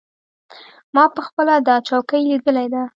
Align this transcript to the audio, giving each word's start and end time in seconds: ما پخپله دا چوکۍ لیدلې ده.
ما 0.95 1.03
پخپله 1.17 1.55
دا 1.67 1.75
چوکۍ 1.87 2.21
لیدلې 2.29 2.67
ده. 2.73 2.83